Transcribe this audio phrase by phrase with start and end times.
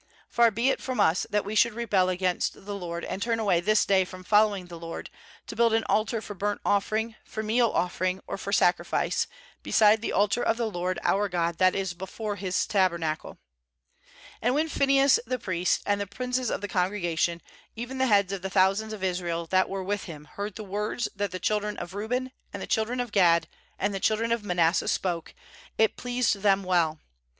[0.35, 3.59] 29Far be it from us that we should rebel against the LORD, and turn away
[3.59, 5.11] this day from following the LORD,
[5.45, 9.27] to build an altar for burnt offering, for meal offering, or for sacrifice,
[9.61, 13.37] besides the altar of the LORD our God that is before His tabernacle/
[14.41, 17.39] s°And when Phmehas the priest, and the princes of the congregation,
[17.75, 21.09] even the heads of the thousands of Israel that were with him, heard the words
[21.15, 23.47] that the children of Reuben and the children of Gad
[23.77, 25.35] and the children of Manasseh spoke,
[25.77, 26.99] it pleased them well.